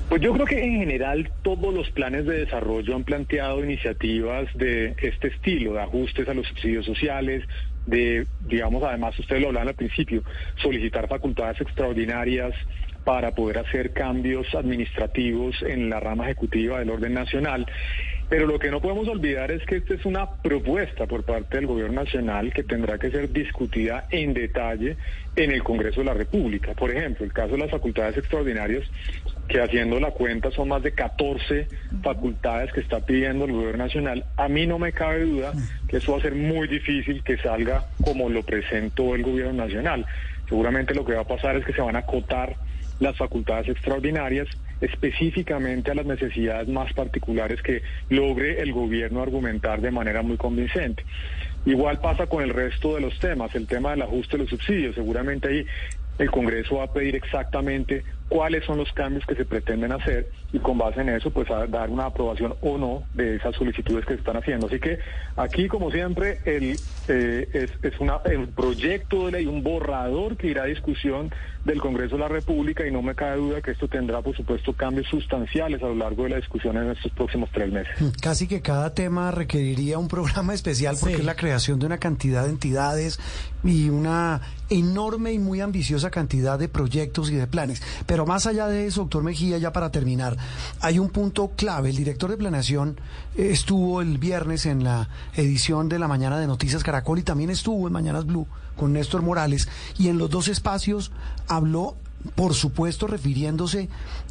Pues 0.10 0.22
yo 0.22 0.34
creo 0.34 0.46
que 0.46 0.64
en 0.64 0.80
general 0.80 1.32
todos 1.42 1.74
los 1.74 1.90
planes 1.92 2.26
de 2.26 2.46
desarrollo 2.46 2.96
han 2.96 3.04
planteado 3.04 3.64
iniciativas 3.64 4.48
de 4.54 4.96
este 5.02 5.30
estilo, 5.30 5.74
de 5.74 5.82
ajustes 5.82 6.30
a 6.30 6.34
los 6.34 6.48
subsidios 6.48 6.86
sociales, 6.86 7.44
de, 7.86 8.26
digamos, 8.48 8.84
además 8.84 9.18
ustedes 9.18 9.42
lo 9.42 9.48
hablaban 9.48 9.70
al 9.70 9.76
principio, 9.76 10.24
solicitar 10.56 11.08
facultades 11.08 11.60
extraordinarias 11.62 12.54
para 13.04 13.34
poder 13.36 13.60
hacer 13.60 13.94
cambios 13.94 14.54
administrativos 14.56 15.62
en 15.62 15.90
la 15.90 16.00
rama 16.00 16.26
ejecutiva 16.26 16.80
del 16.80 16.90
orden 16.90 17.14
nacional. 17.14 17.66
Pero 18.28 18.48
lo 18.48 18.58
que 18.58 18.72
no 18.72 18.82
podemos 18.82 19.08
olvidar 19.08 19.52
es 19.52 19.64
que 19.66 19.78
esta 19.78 19.94
es 19.94 20.06
una 20.06 20.28
propuesta 20.42 21.06
por 21.06 21.24
parte 21.24 21.58
del 21.58 21.68
Gobierno 21.68 22.04
Nacional 22.04 22.52
que 22.52 22.64
tendrá 22.64 22.98
que 22.98 23.12
ser 23.12 23.32
discutida 23.32 24.08
en 24.10 24.34
detalle 24.34 24.98
en 25.36 25.52
el 25.52 25.64
Congreso 25.64 26.00
de 26.00 26.06
la 26.06 26.14
República. 26.14 26.74
Por 26.74 26.90
ejemplo, 26.90 27.24
el 27.24 27.34
caso 27.34 27.52
de 27.52 27.60
las 27.60 27.70
facultades 27.70 28.18
extraordinarias, 28.18 28.84
que 29.48 29.62
haciendo 29.62 30.00
la 30.00 30.10
cuenta 30.10 30.50
son 30.50 30.70
más 30.70 30.82
de 30.82 30.94
14 30.94 31.68
facultades 32.02 32.74
que 32.74 32.80
está 32.80 33.00
pidiendo 33.00 33.46
el 33.46 33.52
Gobierno 33.52 33.84
Nacional. 33.84 34.26
A 34.38 34.48
mí 34.48 34.66
no 34.66 34.80
me 34.80 34.92
cabe 34.92 35.22
duda 35.22 35.54
que 35.88 35.98
eso 35.98 36.14
va 36.14 36.18
a 36.18 36.22
ser 36.22 36.34
muy 36.34 36.68
difícil 36.68 37.24
que 37.24 37.38
salga 37.38 37.86
como 38.04 38.30
lo 38.30 38.42
presentó 38.42 39.14
el 39.14 39.22
Gobierno 39.22 39.66
Nacional. 39.66 40.06
Seguramente 40.50 40.96
lo 40.96 41.06
que 41.06 41.14
va 41.14 41.22
a 41.22 41.28
pasar 41.28 41.58
es 41.58 41.66
que 41.66 41.74
se 41.74 41.82
van 41.82 41.96
a 41.96 42.00
acotar 42.00 42.56
las 43.00 43.16
facultades 43.18 43.70
extraordinarias 43.70 44.48
específicamente 44.82 45.92
a 45.92 45.96
las 45.96 46.06
necesidades 46.06 46.68
más 46.68 46.94
particulares 46.94 47.62
que 47.62 47.84
logre 48.10 48.62
el 48.62 48.74
gobierno 48.74 49.22
argumentar 49.22 49.82
de 49.82 49.92
manera 49.92 50.22
muy 50.22 50.38
convincente. 50.38 51.04
Igual 51.66 52.00
pasa 52.00 52.28
con 52.28 52.44
el 52.44 52.50
resto 52.50 52.96
de 52.96 53.02
los 53.02 53.18
temas, 53.20 53.56
el 53.56 53.68
tema 53.68 53.92
del 53.92 54.04
ajuste 54.04 54.38
de 54.38 54.44
los 54.44 54.50
subsidios. 54.50 54.96
Seguramente 54.96 55.48
ahí 55.48 55.66
el 56.20 56.30
Congreso 56.30 56.78
va 56.78 56.86
a 56.86 56.94
pedir 56.94 57.16
exactamente 57.16 58.04
cuáles 58.30 58.66
son 58.66 58.78
los 58.78 58.92
cambios 58.94 59.26
que 59.26 59.36
se 59.36 59.46
pretenden 59.46 59.92
hacer 59.92 60.30
y 60.52 60.60
con 60.60 60.78
base 60.78 61.02
en 61.02 61.10
eso 61.10 61.32
pues 61.32 61.50
a 61.52 61.68
dar 61.68 61.90
una 61.90 62.06
aprobación 62.06 62.56
o 62.62 62.78
no 62.78 63.04
de 63.14 63.36
esas 63.36 63.56
solicitudes 63.56 64.06
que 64.06 64.14
se 64.14 64.20
están 64.20 64.38
haciendo. 64.38 64.68
Así 64.68 64.80
que 64.80 65.00
aquí 65.36 65.68
como 65.68 65.92
siempre 65.92 66.40
el, 66.46 66.78
eh, 67.08 67.48
es, 67.54 67.72
es 67.84 68.00
una, 68.00 68.20
un 68.36 68.48
proyecto 68.48 69.26
de 69.26 69.34
ley, 69.34 69.46
un 69.46 69.64
borrador 69.64 70.38
que 70.38 70.48
irá 70.48 70.64
a 70.64 70.66
discusión 70.66 71.32
del 71.66 71.82
Congreso 71.82 72.16
de 72.16 72.22
la 72.22 72.28
República 72.28 72.86
y 72.88 72.92
no 72.92 73.02
me 73.02 73.16
cabe 73.16 73.38
duda 73.38 73.62
que 73.62 73.72
esto 73.72 73.88
tendrá 73.88 74.22
por 74.22 74.36
supuesto 74.36 74.74
cambios 74.74 75.08
sustanciales 75.08 75.82
a 75.82 75.88
lo 75.88 75.96
largo 75.96 76.24
de 76.24 76.30
la 76.30 76.36
discusión 76.38 76.78
en 76.78 76.92
estos 76.92 77.12
próximos 77.12 77.50
tres 77.52 77.72
meses. 77.72 77.94
Casi 78.22 78.48
que 78.48 78.62
cada 78.62 78.94
tema 78.94 79.32
requeriría 79.32 79.98
un 79.98 80.08
programa 80.08 80.54
especial 80.54 80.96
porque 81.00 81.16
es 81.16 81.26
la 81.26 81.36
creación 81.36 81.80
de 81.80 81.88
una 81.88 81.98
cantidad 81.98 82.44
de 82.44 82.52
entidades 82.52 83.20
y 83.64 83.90
una 83.90 84.42
enorme 84.70 85.34
y 85.34 85.40
muy 85.40 85.62
ambiciosa 85.62 86.12
cantidad 86.12 86.58
de 86.60 86.70
proyectos 86.70 87.30
y 87.32 87.36
de 87.36 87.48
planes. 87.48 87.82
Pero 88.06 88.15
más 88.24 88.46
allá 88.46 88.68
de 88.68 88.86
eso, 88.86 89.02
doctor 89.02 89.24
Mejía, 89.24 89.58
ya 89.58 89.74
para 89.74 89.92
terminar, 89.92 90.38
hay 90.80 91.00
un 91.00 91.10
punto 91.10 91.54
clave. 91.56 91.90
El 91.90 91.96
director 91.96 92.30
de 92.30 92.38
planeación 92.38 93.00
eh, 93.36 93.50
estuvo 93.52 94.00
el 94.00 94.20
viernes 94.20 94.68
en 94.68 94.84
la 94.84 95.10
edición 95.34 95.90
de 95.90 95.98
la 95.98 96.08
mañana 96.08 96.40
de 96.40 96.46
Noticias 96.46 96.84
Caracol 96.84 97.18
y 97.20 97.24
también 97.24 97.50
estuvo 97.50 97.88
en 97.88 97.94
Mañanas 97.94 98.26
Blue 98.26 98.48
con 98.76 98.94
Néstor 98.94 99.24
Morales 99.24 99.68
y 99.98 100.10
en 100.10 100.18
los 100.18 100.30
dos 100.30 100.48
espacios 100.48 101.12
habló 101.48 101.96
por 102.36 102.54
supuesto 102.54 103.08
refiriéndose 103.08 103.90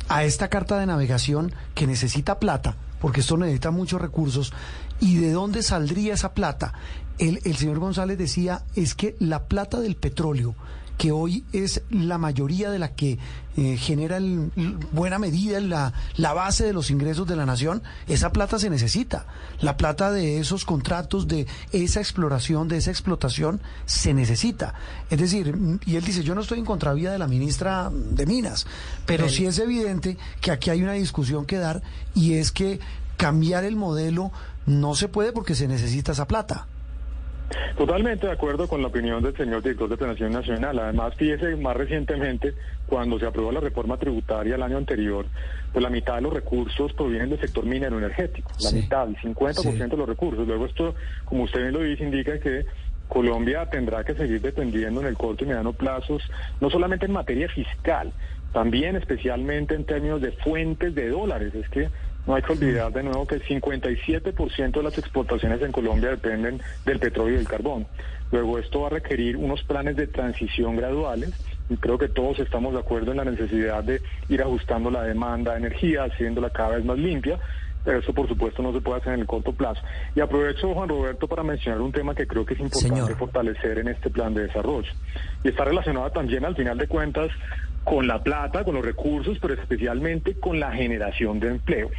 a 0.08 0.24
esta 0.24 0.48
carta 0.48 0.78
de 0.78 0.86
navegación 0.86 1.52
que 1.74 1.86
necesita 1.86 2.38
plata, 2.38 2.76
porque 3.00 3.20
esto 3.20 3.36
necesita 3.36 3.70
muchos 3.70 4.00
recursos, 4.00 4.52
y 5.00 5.16
de 5.16 5.32
dónde 5.32 5.62
saldría 5.62 6.14
esa 6.14 6.34
plata. 6.34 6.72
El, 7.18 7.40
el 7.44 7.56
señor 7.56 7.78
González 7.78 8.18
decía, 8.18 8.64
es 8.74 8.94
que 8.94 9.16
la 9.20 9.44
plata 9.44 9.80
del 9.80 9.96
petróleo 9.96 10.54
que 10.96 11.12
hoy 11.12 11.44
es 11.52 11.82
la 11.90 12.18
mayoría 12.18 12.70
de 12.70 12.78
la 12.78 12.94
que 12.94 13.18
eh, 13.56 13.76
genera 13.76 14.16
en 14.16 14.52
buena 14.92 15.18
medida 15.18 15.60
la, 15.60 15.92
la 16.16 16.32
base 16.32 16.64
de 16.64 16.72
los 16.72 16.90
ingresos 16.90 17.26
de 17.26 17.36
la 17.36 17.46
nación, 17.46 17.82
esa 18.08 18.32
plata 18.32 18.58
se 18.58 18.70
necesita. 18.70 19.26
La 19.60 19.76
plata 19.76 20.10
de 20.10 20.38
esos 20.38 20.64
contratos, 20.64 21.28
de 21.28 21.46
esa 21.72 22.00
exploración, 22.00 22.68
de 22.68 22.78
esa 22.78 22.90
explotación, 22.90 23.60
se 23.86 24.14
necesita. 24.14 24.74
Es 25.10 25.18
decir, 25.18 25.56
y 25.86 25.96
él 25.96 26.04
dice, 26.04 26.22
yo 26.22 26.34
no 26.34 26.40
estoy 26.40 26.58
en 26.58 26.64
contravía 26.64 27.12
de 27.12 27.18
la 27.18 27.28
ministra 27.28 27.90
de 27.92 28.26
Minas, 28.26 28.66
pero 29.06 29.28
sí 29.28 29.46
es 29.46 29.58
evidente 29.58 30.16
que 30.40 30.50
aquí 30.50 30.70
hay 30.70 30.82
una 30.82 30.92
discusión 30.92 31.44
que 31.44 31.58
dar 31.58 31.82
y 32.14 32.34
es 32.34 32.50
que 32.50 32.80
cambiar 33.16 33.64
el 33.64 33.76
modelo 33.76 34.32
no 34.66 34.94
se 34.94 35.08
puede 35.08 35.32
porque 35.32 35.54
se 35.54 35.68
necesita 35.68 36.12
esa 36.12 36.26
plata. 36.26 36.66
Totalmente 37.76 38.26
de 38.26 38.32
acuerdo 38.32 38.68
con 38.68 38.80
la 38.82 38.88
opinión 38.88 39.22
del 39.22 39.36
señor 39.36 39.62
director 39.62 39.88
de 39.88 39.96
Planación 39.96 40.32
Nacional. 40.32 40.78
Además, 40.78 41.14
fíjese, 41.16 41.56
más 41.56 41.76
recientemente, 41.76 42.54
cuando 42.86 43.18
se 43.18 43.26
aprobó 43.26 43.52
la 43.52 43.60
reforma 43.60 43.96
tributaria 43.96 44.54
el 44.54 44.62
año 44.62 44.76
anterior, 44.76 45.26
pues 45.72 45.82
la 45.82 45.90
mitad 45.90 46.16
de 46.16 46.22
los 46.22 46.32
recursos 46.32 46.92
provienen 46.92 47.30
del 47.30 47.40
sector 47.40 47.64
minero 47.64 47.98
energético. 47.98 48.50
La 48.60 48.70
mitad, 48.70 49.08
el 49.08 49.16
50% 49.16 49.88
de 49.88 49.96
los 49.96 50.08
recursos. 50.08 50.46
Luego 50.46 50.66
esto, 50.66 50.94
como 51.24 51.44
usted 51.44 51.60
bien 51.60 51.72
lo 51.72 51.80
dice, 51.80 52.04
indica 52.04 52.38
que 52.38 52.64
Colombia 53.08 53.68
tendrá 53.70 54.04
que 54.04 54.14
seguir 54.14 54.40
dependiendo 54.40 55.00
en 55.00 55.08
el 55.08 55.16
corto 55.16 55.44
y 55.44 55.48
mediano 55.48 55.72
plazos, 55.72 56.22
no 56.60 56.70
solamente 56.70 57.06
en 57.06 57.12
materia 57.12 57.48
fiscal, 57.48 58.12
también 58.52 58.96
especialmente 58.96 59.74
en 59.74 59.84
términos 59.84 60.20
de 60.20 60.32
fuentes 60.32 60.94
de 60.94 61.08
dólares. 61.08 61.54
Es 61.54 61.68
que 61.68 61.90
no 62.26 62.34
hay 62.34 62.42
que 62.42 62.52
olvidar 62.52 62.92
de 62.92 63.02
nuevo 63.02 63.26
que 63.26 63.36
el 63.36 63.42
57% 63.44 64.72
de 64.72 64.82
las 64.82 64.98
exportaciones 64.98 65.60
en 65.62 65.72
Colombia 65.72 66.10
dependen 66.10 66.60
del 66.84 66.98
petróleo 66.98 67.34
y 67.34 67.38
del 67.38 67.48
carbón. 67.48 67.86
Luego 68.32 68.58
esto 68.58 68.80
va 68.80 68.86
a 68.88 68.90
requerir 68.90 69.36
unos 69.36 69.62
planes 69.62 69.96
de 69.96 70.06
transición 70.06 70.76
graduales 70.76 71.32
y 71.68 71.76
creo 71.76 71.98
que 71.98 72.08
todos 72.08 72.38
estamos 72.40 72.72
de 72.72 72.80
acuerdo 72.80 73.10
en 73.10 73.18
la 73.18 73.24
necesidad 73.24 73.84
de 73.84 74.00
ir 74.28 74.42
ajustando 74.42 74.90
la 74.90 75.02
demanda 75.02 75.52
de 75.52 75.58
energía, 75.58 76.04
haciéndola 76.04 76.50
cada 76.50 76.76
vez 76.76 76.84
más 76.84 76.98
limpia, 76.98 77.38
pero 77.84 77.98
eso 77.98 78.12
por 78.14 78.26
supuesto 78.26 78.62
no 78.62 78.72
se 78.72 78.80
puede 78.80 79.00
hacer 79.00 79.14
en 79.14 79.20
el 79.20 79.26
corto 79.26 79.52
plazo. 79.52 79.80
Y 80.14 80.20
aprovecho, 80.20 80.72
Juan 80.72 80.88
Roberto, 80.88 81.28
para 81.28 81.42
mencionar 81.42 81.80
un 81.80 81.92
tema 81.92 82.14
que 82.14 82.26
creo 82.26 82.44
que 82.44 82.54
es 82.54 82.60
importante 82.60 83.14
fortalecer 83.14 83.78
en 83.78 83.88
este 83.88 84.10
plan 84.10 84.32
de 84.34 84.46
desarrollo. 84.46 84.90
Y 85.42 85.48
está 85.48 85.64
relacionado 85.64 86.10
también, 86.10 86.44
al 86.44 86.56
final 86.56 86.78
de 86.78 86.88
cuentas, 86.88 87.30
con 87.84 88.06
la 88.06 88.22
plata, 88.22 88.64
con 88.64 88.74
los 88.74 88.84
recursos, 88.84 89.38
pero 89.40 89.54
especialmente 89.54 90.34
con 90.40 90.58
la 90.58 90.72
generación 90.72 91.38
de 91.38 91.48
empleo. 91.48 91.90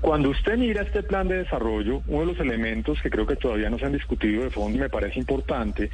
Cuando 0.00 0.30
usted 0.30 0.56
mira 0.56 0.80
este 0.80 1.02
plan 1.02 1.28
de 1.28 1.36
desarrollo, 1.36 2.02
uno 2.06 2.20
de 2.20 2.26
los 2.32 2.40
elementos 2.40 2.98
que 3.02 3.10
creo 3.10 3.26
que 3.26 3.36
todavía 3.36 3.68
no 3.68 3.78
se 3.78 3.84
han 3.84 3.92
discutido 3.92 4.44
de 4.44 4.50
fondo 4.50 4.78
y 4.78 4.80
me 4.80 4.88
parece 4.88 5.18
importante 5.18 5.90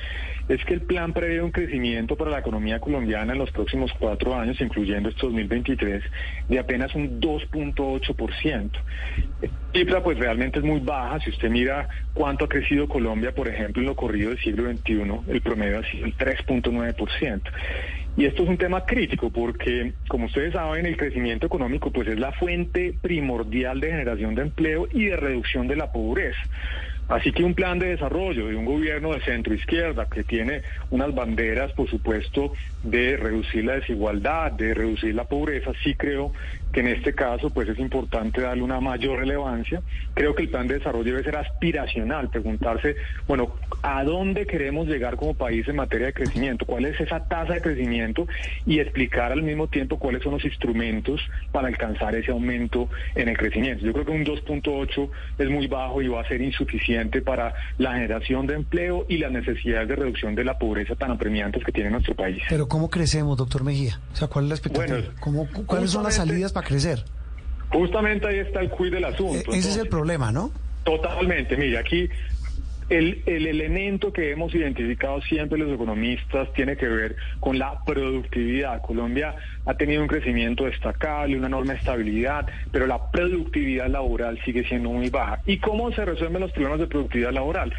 es 0.49 0.64
que 0.64 0.75
el 0.75 0.83
plan 0.83 1.12
prevé 1.12 1.43
un 1.43 1.50
crecimiento 1.50 2.14
para 2.14 2.31
la 2.31 2.38
economía 2.38 2.78
colombiana 2.78 3.33
en 3.33 3.40
los 3.40 3.50
próximos 3.50 3.90
cuatro 3.99 4.37
años, 4.37 4.61
incluyendo 4.61 5.09
este 5.09 5.23
2023, 5.23 6.05
de 6.49 6.59
apenas 6.59 6.95
un 6.95 7.21
2.8%. 7.21 8.71
Cifra 9.75 10.02
pues 10.05 10.19
realmente 10.19 10.61
es 10.61 10.64
muy 10.64 10.78
baja. 10.78 11.19
Si 11.19 11.31
usted 11.31 11.50
mira 11.50 11.88
cuánto 12.14 12.45
ha 12.45 12.49
crecido 12.49 12.87
Colombia, 12.87 13.35
por 13.35 13.49
ejemplo, 13.49 13.83
en 13.83 13.88
lo 13.88 13.97
corrido 13.97 14.31
del 14.31 14.38
siglo 14.38 14.71
XXI, 14.71 15.33
el 15.33 15.40
promedio 15.40 15.81
ha 15.81 15.90
sido 15.90 16.07
el 16.07 16.16
3.9%. 16.16 17.43
Y 18.16 18.25
esto 18.25 18.44
es 18.44 18.49
un 18.49 18.56
tema 18.56 18.87
crítico 18.87 19.30
porque, 19.30 19.92
como 20.08 20.26
ustedes 20.26 20.54
saben, 20.54 20.87
el 20.87 20.96
crecimiento 20.96 21.46
económico 21.46 21.90
pues 21.90 22.08
es 22.08 22.18
la 22.18 22.32
fuente 22.32 22.94
primordial 23.02 23.78
de 23.78 23.90
generación 23.90 24.35
de 24.35 24.42
empleo 24.42 24.88
y 24.90 25.06
de 25.06 25.16
reducción 25.16 25.66
de 25.68 25.76
la 25.76 25.92
pobreza. 25.92 26.40
Así 27.08 27.30
que 27.30 27.44
un 27.44 27.54
plan 27.54 27.78
de 27.78 27.90
desarrollo 27.90 28.48
de 28.48 28.56
un 28.56 28.64
gobierno 28.64 29.12
de 29.12 29.20
centro 29.20 29.54
izquierda 29.54 30.06
que 30.06 30.25
tiene 30.25 30.62
unas 30.90 31.14
banderas, 31.14 31.72
por 31.72 31.88
supuesto, 31.88 32.52
de 32.82 33.16
reducir 33.16 33.64
la 33.64 33.75
desigualdad, 33.75 34.52
de 34.52 34.75
reducir 34.75 35.14
la 35.14 35.25
pobreza, 35.25 35.70
sí 35.84 35.94
creo 35.94 36.32
que 36.72 36.80
en 36.80 36.88
este 36.88 37.14
caso 37.14 37.50
pues 37.50 37.68
es 37.68 37.78
importante 37.78 38.40
darle 38.40 38.62
una 38.62 38.80
mayor 38.80 39.20
relevancia. 39.20 39.82
Creo 40.14 40.34
que 40.34 40.42
el 40.42 40.48
plan 40.48 40.66
de 40.66 40.75
desarrollo 40.75 41.04
debe 41.04 41.22
ser 41.22 41.36
aspiracional, 41.36 42.28
preguntarse, 42.28 42.96
bueno, 43.28 43.54
¿a 43.82 44.02
dónde 44.02 44.46
queremos 44.46 44.88
llegar 44.88 45.16
como 45.16 45.34
país 45.34 45.66
en 45.68 45.76
materia 45.76 46.08
de 46.08 46.12
crecimiento? 46.12 46.66
¿Cuál 46.66 46.86
es 46.86 47.00
esa 47.00 47.26
tasa 47.26 47.54
de 47.54 47.62
crecimiento? 47.62 48.26
Y 48.66 48.80
explicar 48.80 49.32
al 49.32 49.42
mismo 49.42 49.68
tiempo 49.68 49.98
cuáles 49.98 50.22
son 50.22 50.32
los 50.34 50.44
instrumentos 50.44 51.20
para 51.52 51.68
alcanzar 51.68 52.14
ese 52.16 52.32
aumento 52.32 52.88
en 53.14 53.28
el 53.28 53.38
crecimiento. 53.38 53.86
Yo 53.86 53.92
creo 53.92 54.04
que 54.04 54.12
un 54.12 54.25
2.8 54.25 55.10
es 55.38 55.48
muy 55.48 55.68
bajo 55.68 56.02
y 56.02 56.08
va 56.08 56.20
a 56.20 56.28
ser 56.28 56.42
insuficiente 56.42 56.96
para 57.25 57.55
la 57.79 57.93
generación 57.95 58.47
de 58.47 58.55
empleo 58.55 59.07
y 59.09 59.19
las 59.19 59.33
necesidades 59.33 59.88
de 59.88 59.97
reducción 59.97 60.35
de 60.35 60.45
la 60.45 60.59
pobreza 60.59 60.95
tan 60.95 61.11
apremiantes 61.11 61.65
que 61.65 61.73
tiene 61.73 61.91
nuestro 61.91 62.15
país. 62.15 62.43
Pero 62.49 62.69
¿cómo 62.69 62.91
crecemos, 62.91 63.37
doctor 63.37 63.65
Mejía? 63.65 64.00
O 64.12 64.17
sea, 64.17 64.29
¿cuál 64.29 64.47
es 64.47 64.49
la 64.49 64.55
expectativa? 64.55 64.99
¿Cuáles 65.67 65.91
son 65.91 66.05
las 66.05 66.15
salidas 66.15 66.53
para 66.53 66.67
crecer? 66.67 67.05
Justamente 67.71 68.26
ahí 68.29 68.38
está 68.38 68.61
el 68.61 68.71
cuid 68.71 68.93
del 68.93 69.05
asunto. 69.05 69.53
E-, 69.53 69.59
ese 69.59 69.71
es 69.71 69.76
el 69.76 69.88
problema, 69.88 70.31
¿no? 70.33 70.50
Totalmente. 70.85 71.57
Mire, 71.57 71.79
aquí 71.79 72.09
el, 72.88 73.23
el, 73.26 73.47
elemento 73.47 74.12
que 74.12 74.31
hemos 74.31 74.55
identificado 74.55 75.21
siempre 75.23 75.59
los 75.59 75.73
economistas 75.73 76.52
tiene 76.52 76.76
que 76.76 76.87
ver 76.87 77.16
con 77.40 77.59
la 77.59 77.81
productividad. 77.85 78.81
Colombia 78.83 79.35
ha 79.64 79.75
tenido 79.75 80.02
un 80.02 80.09
crecimiento 80.09 80.64
destacable, 80.64 81.37
una 81.37 81.49
enorme 81.49 81.75
estabilidad, 81.75 82.47
pero 82.71 82.87
la 82.87 83.11
productividad 83.11 83.88
laboral 83.88 84.38
sigue 84.45 84.64
siendo 84.64 84.90
muy 84.90 85.11
baja. 85.11 85.40
¿Y 85.47 85.59
cómo 85.59 85.90
se 85.93 86.05
resuelven 86.05 86.43
los 86.43 86.52
problemas 86.52 86.78
de 86.78 86.87
productividad 86.87 87.33
laboral? 87.33 87.73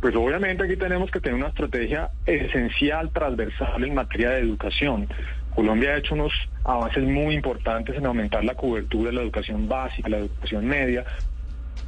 Pues 0.00 0.14
obviamente 0.14 0.64
aquí 0.64 0.76
tenemos 0.76 1.10
que 1.10 1.20
tener 1.20 1.36
una 1.36 1.48
estrategia 1.48 2.10
esencial, 2.26 3.10
transversal 3.10 3.82
en 3.82 3.94
materia 3.94 4.30
de 4.30 4.40
educación. 4.40 5.08
Colombia 5.54 5.90
ha 5.90 5.98
hecho 5.98 6.14
unos 6.14 6.32
avances 6.64 7.02
muy 7.02 7.34
importantes 7.34 7.96
en 7.96 8.06
aumentar 8.06 8.44
la 8.44 8.54
cobertura 8.54 9.10
de 9.10 9.16
la 9.16 9.22
educación 9.22 9.66
básica, 9.66 10.08
la 10.08 10.18
educación 10.18 10.66
media, 10.66 11.04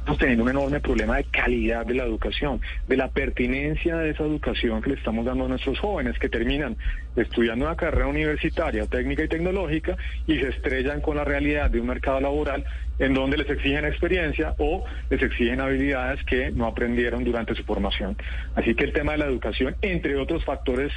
estamos 0.01 0.17
teniendo 0.17 0.43
un 0.43 0.49
enorme 0.49 0.79
problema 0.79 1.17
de 1.17 1.25
calidad 1.25 1.85
de 1.85 1.93
la 1.93 2.03
educación, 2.03 2.59
de 2.87 2.97
la 2.97 3.09
pertinencia 3.09 3.97
de 3.97 4.09
esa 4.09 4.23
educación 4.23 4.81
que 4.81 4.89
le 4.89 4.95
estamos 4.95 5.23
dando 5.25 5.45
a 5.45 5.47
nuestros 5.47 5.79
jóvenes 5.79 6.17
que 6.17 6.27
terminan 6.27 6.75
estudiando 7.15 7.65
una 7.65 7.75
carrera 7.75 8.07
universitaria, 8.07 8.87
técnica 8.87 9.23
y 9.23 9.27
tecnológica 9.27 9.95
y 10.25 10.39
se 10.39 10.49
estrellan 10.49 11.01
con 11.01 11.17
la 11.17 11.23
realidad 11.23 11.69
de 11.69 11.79
un 11.79 11.87
mercado 11.87 12.19
laboral 12.19 12.65
en 12.97 13.13
donde 13.13 13.37
les 13.37 13.49
exigen 13.49 13.85
experiencia 13.85 14.55
o 14.57 14.83
les 15.11 15.21
exigen 15.21 15.61
habilidades 15.61 16.23
que 16.23 16.51
no 16.51 16.65
aprendieron 16.65 17.23
durante 17.23 17.53
su 17.53 17.63
formación. 17.63 18.17
Así 18.55 18.73
que 18.73 18.85
el 18.85 18.93
tema 18.93 19.11
de 19.11 19.19
la 19.19 19.25
educación, 19.25 19.75
entre 19.83 20.15
otros 20.15 20.43
factores 20.43 20.91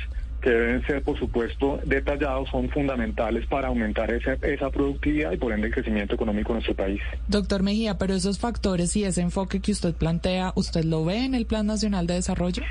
que 0.44 0.50
deben 0.50 0.86
ser, 0.86 1.02
por 1.02 1.18
supuesto, 1.18 1.80
detallados, 1.86 2.50
son 2.50 2.68
fundamentales 2.68 3.46
para 3.46 3.68
aumentar 3.68 4.10
esa, 4.10 4.34
esa 4.34 4.68
productividad 4.68 5.32
y 5.32 5.38
por 5.38 5.54
ende 5.54 5.68
el 5.68 5.72
crecimiento 5.72 6.14
económico 6.14 6.52
en 6.52 6.56
nuestro 6.56 6.74
país. 6.74 7.00
Doctor 7.28 7.62
Mejía, 7.62 7.96
pero 7.96 8.12
esos 8.12 8.38
factores 8.38 8.94
y 8.94 9.04
ese 9.04 9.22
enfoque 9.22 9.60
que 9.60 9.72
usted 9.72 9.94
plantea, 9.94 10.52
¿usted 10.54 10.84
lo 10.84 11.02
ve 11.02 11.24
en 11.24 11.34
el 11.34 11.46
Plan 11.46 11.66
Nacional 11.66 12.06
de 12.06 12.14
Desarrollo? 12.14 12.62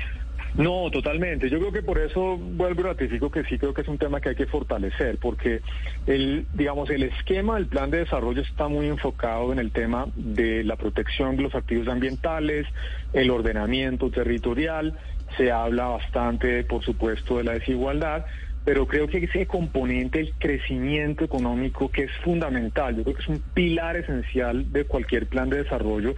No, 0.56 0.88
totalmente. 0.92 1.50
Yo 1.50 1.58
creo 1.58 1.72
que 1.72 1.82
por 1.82 1.98
eso 1.98 2.36
vuelvo 2.36 2.82
y 2.82 2.84
ratifico 2.84 3.28
que 3.28 3.42
sí 3.44 3.58
creo 3.58 3.74
que 3.74 3.82
es 3.82 3.88
un 3.88 3.98
tema 3.98 4.20
que 4.20 4.28
hay 4.28 4.34
que 4.36 4.46
fortalecer, 4.46 5.18
porque 5.18 5.62
el, 6.06 6.46
digamos, 6.54 6.90
el 6.90 7.02
esquema 7.02 7.56
del 7.56 7.66
plan 7.66 7.90
de 7.90 7.98
desarrollo 7.98 8.40
está 8.40 8.68
muy 8.68 8.86
enfocado 8.86 9.52
en 9.52 9.58
el 9.58 9.72
tema 9.72 10.06
de 10.14 10.62
la 10.62 10.76
protección 10.76 11.36
de 11.36 11.42
los 11.42 11.56
activos 11.56 11.88
ambientales, 11.88 12.68
el 13.12 13.30
ordenamiento 13.30 14.10
territorial, 14.10 14.96
se 15.36 15.50
habla 15.50 15.86
bastante, 15.86 16.64
por 16.64 16.84
supuesto, 16.84 17.38
de 17.38 17.44
la 17.44 17.52
desigualdad, 17.52 18.24
pero 18.64 18.86
creo 18.86 19.06
que 19.06 19.18
ese 19.18 19.46
componente, 19.46 20.20
el 20.20 20.34
crecimiento 20.38 21.24
económico, 21.24 21.90
que 21.90 22.04
es 22.04 22.12
fundamental, 22.22 22.96
yo 22.96 23.02
creo 23.02 23.16
que 23.16 23.22
es 23.22 23.28
un 23.28 23.42
pilar 23.52 23.96
esencial 23.96 24.72
de 24.72 24.84
cualquier 24.84 25.26
plan 25.26 25.50
de 25.50 25.62
desarrollo, 25.62 26.14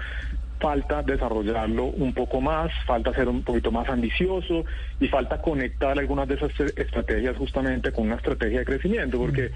falta 0.61 1.03
desarrollarlo 1.03 1.85
un 1.85 2.15
poco 2.15 2.41
más, 2.41 2.71
falta 2.87 3.13
ser 3.13 3.29
un 3.29 3.43
poquito 3.43 3.71
más 3.71 3.89
ambicioso 3.89 4.65
y 5.01 5.09
falta 5.09 5.43
conectar 5.43 5.99
algunas 5.99 6.29
de 6.29 6.37
esas 6.37 6.53
estrategias 6.77 7.37
justamente 7.37 7.93
con 7.93 8.07
una 8.07 8.17
estrategia 8.17 8.61
de 8.61 8.65
crecimiento, 8.65 9.19
porque 9.19 9.51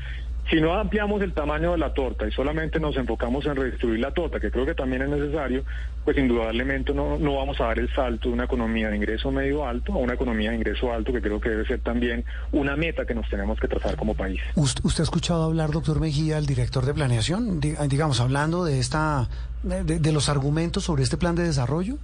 si 0.51 0.61
no 0.61 0.75
ampliamos 0.75 1.23
el 1.23 1.33
tamaño 1.33 1.73
de 1.73 1.79
la 1.79 1.95
torta 1.95 2.27
y 2.27 2.33
solamente 2.33 2.81
nos 2.81 2.97
enfocamos 2.97 3.47
en 3.47 3.55
redistribuir 3.55 4.01
la 4.01 4.13
torta, 4.13 4.41
que 4.41 4.51
creo 4.51 4.67
que 4.67 4.75
también 4.75 5.03
es 5.03 5.09
necesario, 5.09 5.65
pues 6.05 6.19
indudablemente 6.19 6.93
no, 6.93 7.19
no 7.19 7.37
vamos 7.37 7.61
a 7.61 7.67
dar 7.67 7.79
el 7.79 7.93
salto 7.95 8.29
de 8.29 8.35
una 8.35 8.45
economía 8.45 8.91
de 8.91 8.97
ingreso 8.97 9.31
medio 9.31 9.65
alto 9.65 9.93
a 9.93 9.99
una 9.99 10.15
economía 10.15 10.51
de 10.51 10.57
ingreso 10.57 10.93
alto, 10.93 11.13
que 11.13 11.23
creo 11.23 11.41
que 11.41 11.51
debe 11.51 11.67
ser 11.67 11.81
también 11.81 12.25
una 12.51 12.75
meta 12.75 13.07
que 13.07 13.15
nos 13.15 13.29
tenemos 13.29 13.61
que 13.61 13.69
trazar 13.69 13.97
como 13.97 14.15
país. 14.15 14.41
¿Usted 14.57 15.01
ha 15.01 15.03
escuchado 15.05 15.45
hablar, 15.45 15.71
doctor 15.71 16.01
Mejía, 16.01 16.39
el 16.39 16.47
director 16.47 16.85
de 16.85 16.95
planeación, 16.95 17.61
digamos, 17.61 18.21
hablando 18.21 18.65
de, 18.65 18.81
esta, 18.81 19.29
de, 19.63 20.13
los 20.13 20.29
argumentos 20.29 20.85
sobre 20.85 21.05
este 21.05 21.17
plan 21.17 21.37
de 21.37 21.45
desarrollo? 21.45 21.97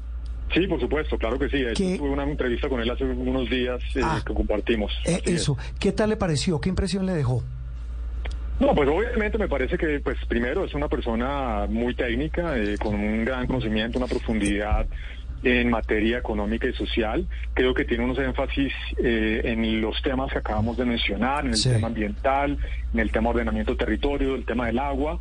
Sí, 0.54 0.68
por 0.68 0.78
supuesto, 0.78 1.18
claro 1.18 1.36
que 1.40 1.48
sí. 1.48 1.98
tuve 1.98 2.08
una 2.08 2.22
entrevista 2.22 2.68
con 2.68 2.80
él 2.80 2.88
hace 2.88 3.02
unos 3.02 3.50
días 3.50 3.82
eh, 3.96 4.00
ah. 4.04 4.22
que 4.24 4.32
compartimos. 4.32 4.92
Eh, 5.04 5.20
eso, 5.24 5.58
¿qué 5.80 5.90
tal 5.90 6.10
le 6.10 6.16
pareció? 6.16 6.60
¿Qué 6.60 6.68
impresión 6.68 7.04
le 7.04 7.12
dejó? 7.12 7.42
No, 8.58 8.74
pues 8.74 8.88
obviamente 8.88 9.36
me 9.36 9.48
parece 9.48 9.76
que, 9.76 10.00
pues 10.00 10.16
primero 10.26 10.64
es 10.64 10.72
una 10.72 10.88
persona 10.88 11.66
muy 11.68 11.94
técnica, 11.94 12.56
eh, 12.56 12.76
con 12.78 12.94
un 12.94 13.24
gran 13.24 13.46
conocimiento, 13.46 13.98
una 13.98 14.06
profundidad 14.06 14.86
en 15.42 15.68
materia 15.68 16.18
económica 16.18 16.66
y 16.66 16.72
social. 16.72 17.26
Creo 17.52 17.74
que 17.74 17.84
tiene 17.84 18.04
unos 18.04 18.18
énfasis 18.18 18.72
eh, 18.98 19.42
en 19.44 19.80
los 19.80 20.00
temas 20.02 20.32
que 20.32 20.38
acabamos 20.38 20.76
de 20.78 20.86
mencionar, 20.86 21.44
en 21.44 21.52
el 21.52 21.62
tema 21.62 21.88
ambiental, 21.88 22.58
en 22.94 23.00
el 23.00 23.12
tema 23.12 23.30
ordenamiento 23.30 23.76
territorio, 23.76 24.34
el 24.34 24.46
tema 24.46 24.66
del 24.66 24.78
agua. 24.78 25.18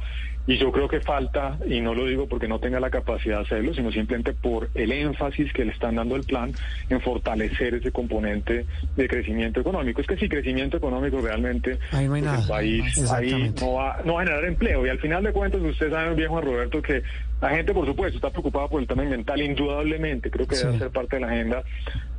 Y 0.47 0.57
yo 0.57 0.71
creo 0.71 0.87
que 0.87 0.99
falta, 0.99 1.57
y 1.67 1.81
no 1.81 1.95
lo 1.95 2.05
digo 2.05 2.27
porque 2.27 2.47
no 2.47 2.59
tenga 2.59 2.79
la 2.79 2.89
capacidad 2.89 3.37
de 3.37 3.43
hacerlo, 3.43 3.73
sino 3.73 3.91
simplemente 3.91 4.33
por 4.33 4.69
el 4.75 4.91
énfasis 4.91 5.51
que 5.53 5.65
le 5.65 5.71
están 5.71 5.95
dando 5.95 6.15
el 6.15 6.23
plan 6.23 6.51
en 6.89 7.01
fortalecer 7.01 7.73
ese 7.75 7.91
componente 7.91 8.65
de 8.95 9.07
crecimiento 9.07 9.59
económico. 9.59 10.01
Es 10.01 10.07
que 10.07 10.17
si 10.17 10.29
crecimiento 10.29 10.77
económico 10.77 11.19
realmente 11.19 11.79
ahí 11.91 12.07
no 12.07 12.11
pues, 12.11 12.41
el 12.41 12.47
país 12.47 13.11
ahí 13.11 13.53
no 13.59 13.73
va, 13.73 14.01
no 14.05 14.13
va 14.15 14.21
a 14.21 14.25
generar 14.25 14.45
empleo. 14.45 14.85
Y 14.85 14.89
al 14.89 14.99
final 14.99 15.23
de 15.23 15.31
cuentas, 15.31 15.61
usted 15.61 15.89
sabe 15.89 16.13
bien, 16.13 16.29
Juan 16.29 16.43
Roberto, 16.43 16.81
que 16.81 17.01
la 17.41 17.49
gente, 17.49 17.73
por 17.73 17.85
supuesto, 17.85 18.17
está 18.17 18.29
preocupada 18.29 18.67
por 18.67 18.81
el 18.81 18.87
tema 18.87 19.03
ambiental, 19.03 19.41
indudablemente, 19.41 20.29
creo 20.29 20.47
que 20.47 20.55
debe 20.55 20.77
ser 20.77 20.89
parte 20.89 21.17
de 21.17 21.21
la 21.21 21.27
agenda, 21.27 21.63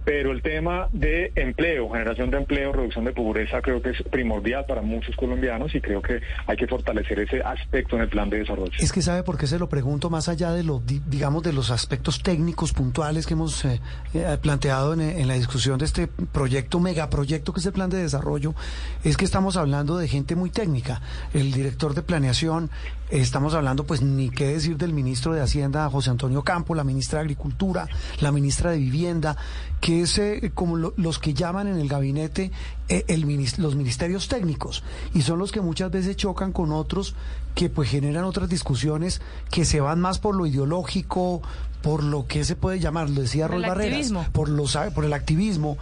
pero 0.06 0.30
el 0.30 0.40
tema 0.40 0.88
de 0.92 1.32
empleo, 1.34 1.90
generación 1.90 2.30
de 2.30 2.36
empleo, 2.36 2.72
reducción 2.72 3.04
de 3.04 3.12
pobreza, 3.12 3.60
creo 3.60 3.82
que 3.82 3.90
es 3.90 4.02
primordial 4.04 4.64
para 4.64 4.80
muchos 4.80 5.16
colombianos 5.16 5.75
y 5.75 5.80
creo 5.80 6.00
que 6.00 6.20
hay 6.46 6.56
que 6.56 6.68
fortalecer 6.68 7.18
ese 7.18 7.42
aspecto 7.42 7.96
en 7.96 8.02
el 8.02 8.08
plan 8.08 8.30
de 8.30 8.38
desarrollo. 8.38 8.70
Es 8.78 8.92
que 8.92 9.02
sabe 9.02 9.25
por 9.25 9.36
qué 9.36 9.48
se 9.48 9.58
lo 9.58 9.68
pregunto 9.68 10.08
más 10.08 10.28
allá 10.28 10.52
de 10.52 10.62
los, 10.62 10.80
digamos, 10.86 11.42
de 11.42 11.52
los 11.52 11.72
aspectos 11.72 12.22
técnicos 12.22 12.72
puntuales 12.72 13.26
que 13.26 13.34
hemos 13.34 13.64
eh, 13.64 13.80
eh, 14.14 14.38
planteado 14.40 14.94
en, 14.94 15.00
en, 15.00 15.26
la 15.26 15.34
discusión 15.34 15.76
de 15.76 15.86
este 15.86 16.06
proyecto, 16.06 16.78
megaproyecto 16.78 17.52
que 17.52 17.58
es 17.58 17.66
el 17.66 17.72
plan 17.72 17.90
de 17.90 17.98
desarrollo, 17.98 18.54
es 19.02 19.16
que 19.16 19.25
estamos 19.25 19.56
hablando 19.56 19.98
de 19.98 20.06
gente 20.06 20.36
muy 20.36 20.50
técnica. 20.50 21.00
El 21.34 21.50
director 21.50 21.94
de 21.94 22.02
planeación, 22.02 22.70
estamos 23.10 23.54
hablando, 23.54 23.82
pues, 23.84 24.02
ni 24.02 24.30
qué 24.30 24.46
decir 24.46 24.76
del 24.76 24.92
ministro 24.92 25.32
de 25.34 25.40
Hacienda, 25.40 25.90
José 25.90 26.10
Antonio 26.10 26.42
Campo, 26.42 26.76
la 26.76 26.84
ministra 26.84 27.18
de 27.18 27.25
Agricultura, 27.25 27.88
la 28.20 28.30
ministra 28.30 28.70
de 28.70 28.78
Vivienda, 28.78 29.36
que 29.80 29.96
es 30.03 30.19
eh, 30.19 30.50
como 30.55 30.76
los 30.76 31.19
que 31.19 31.35
llaman 31.35 31.69
en 31.69 31.79
el 31.79 31.88
gabinete 31.88 32.50
eh, 32.88 33.05
el, 33.09 33.23
los 33.59 33.75
ministerios 33.76 34.29
técnicos. 34.29 34.83
Y 35.15 35.23
son 35.23 35.38
los 35.38 35.53
que 35.53 35.61
muchas 35.61 35.91
veces 35.91 36.17
chocan 36.17 36.53
con 36.53 36.73
otros 36.73 37.15
que 37.55 37.71
pues 37.71 37.88
generan 37.88 38.25
otras 38.25 38.49
discusiones 38.49 39.21
que 39.50 39.65
se 39.65 39.81
van 39.81 40.00
más 40.00 40.19
por 40.19 40.35
lo 40.35 40.47
ideológico, 40.47 41.43
por 41.83 42.03
lo 42.03 42.26
que 42.26 42.45
se 42.45 42.57
puede 42.57 42.81
llamar, 42.81 43.11
lo 43.11 43.23
decía 43.23 43.49
Roy 43.49 43.62
Barreras, 43.62 44.12
por, 44.33 44.49
los, 44.49 44.76
por 44.95 45.05
el 45.05 45.12
activismo. 45.12 45.79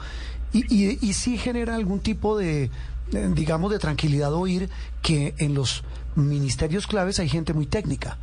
Y, 0.52 0.72
y, 0.72 0.98
y 1.00 1.12
sí 1.14 1.36
genera 1.36 1.74
algún 1.74 2.00
tipo 2.00 2.38
de, 2.38 2.70
digamos, 3.10 3.70
de 3.72 3.78
tranquilidad 3.78 4.32
oír 4.32 4.68
que 5.02 5.34
en 5.38 5.54
los 5.54 5.82
ministerios 6.14 6.86
claves 6.86 7.18
hay 7.18 7.28
gente 7.28 7.52
muy 7.54 7.66
técnica. 7.66 8.18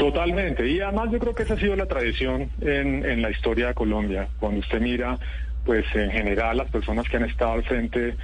Totalmente. 0.00 0.66
Y 0.68 0.80
además 0.80 1.10
yo 1.12 1.18
creo 1.18 1.34
que 1.34 1.42
esa 1.42 1.54
ha 1.54 1.58
sido 1.58 1.76
la 1.76 1.86
tradición 1.86 2.50
en, 2.60 3.04
en 3.04 3.22
la 3.22 3.30
historia 3.30 3.68
de 3.68 3.74
Colombia. 3.74 4.28
Cuando 4.38 4.60
usted 4.60 4.80
mira, 4.80 5.18
pues 5.64 5.84
en 5.94 6.10
general 6.10 6.56
las 6.56 6.70
personas 6.70 7.08
que 7.08 7.18
han 7.18 7.24
estado 7.24 7.52
al 7.52 7.64
frente 7.64 8.16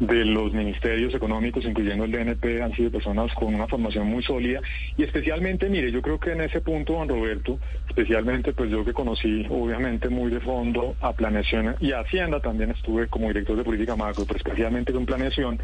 de 0.00 0.24
los 0.24 0.52
ministerios 0.52 1.14
económicos, 1.14 1.64
incluyendo 1.64 2.04
el 2.04 2.10
DNP, 2.10 2.60
han 2.62 2.72
sido 2.74 2.90
personas 2.90 3.32
con 3.34 3.54
una 3.54 3.68
formación 3.68 4.08
muy 4.08 4.22
sólida 4.22 4.60
y 4.96 5.04
especialmente, 5.04 5.68
mire, 5.68 5.92
yo 5.92 6.02
creo 6.02 6.18
que 6.18 6.32
en 6.32 6.40
ese 6.40 6.60
punto, 6.60 6.94
don 6.94 7.08
Roberto, 7.08 7.58
especialmente 7.88 8.52
pues 8.52 8.70
yo 8.70 8.84
que 8.84 8.92
conocí 8.92 9.46
obviamente 9.48 10.08
muy 10.08 10.30
de 10.30 10.40
fondo 10.40 10.96
a 11.00 11.12
planeación 11.12 11.76
y 11.78 11.92
a 11.92 12.00
Hacienda, 12.00 12.40
también 12.40 12.70
estuve 12.70 13.06
como 13.06 13.28
director 13.28 13.56
de 13.56 13.64
política 13.64 13.94
macro, 13.94 14.24
pero 14.26 14.38
especialmente 14.38 14.92
con 14.92 15.06
planeación, 15.06 15.60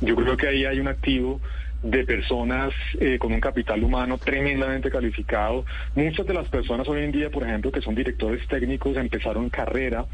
Yo 0.00 0.14
creo 0.14 0.36
que 0.36 0.46
ahí 0.48 0.64
hay 0.64 0.80
un 0.80 0.88
activo 0.88 1.40
de 1.82 2.04
personas 2.04 2.72
eh, 2.98 3.18
con 3.18 3.32
un 3.32 3.40
capital 3.40 3.82
humano 3.84 4.18
tremendamente 4.18 4.90
calificado. 4.90 5.64
Muchas 5.94 6.26
de 6.26 6.34
las 6.34 6.48
personas 6.48 6.88
hoy 6.88 7.04
en 7.04 7.12
día, 7.12 7.30
por 7.30 7.44
ejemplo, 7.44 7.70
que 7.70 7.80
son 7.80 7.94
directores 7.94 8.46
técnicos, 8.48 8.96
empezaron 8.96 9.48
carrera 9.48 10.04